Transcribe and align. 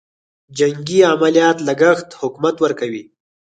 جنګي 0.57 0.99
عملیاتو 1.11 1.65
لګښت 1.67 2.07
حکومت 2.21 2.55
ورکوي. 2.59 3.03